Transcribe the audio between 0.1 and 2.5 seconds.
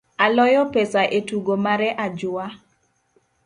Aloyo pesa etugo mare ajua.